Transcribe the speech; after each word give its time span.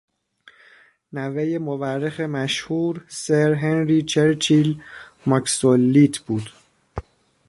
نوه 1.17 1.45
مورخ 1.65 2.19
مشهور 2.37 2.95
سر 3.23 3.51
هنری 3.53 4.01
چرچیل 4.01 4.69
ماکسول-لیت 5.29 6.17
بود. 6.19 6.49